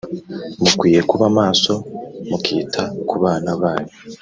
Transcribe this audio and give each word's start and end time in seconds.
mukwiye 0.61 0.99
kuba 1.09 1.25
maso 1.39 1.73
mukita 2.29 2.83
ku 3.07 3.15
bana 3.23 3.49
banyu 3.61 3.95